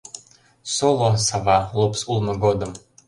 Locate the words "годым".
2.43-2.71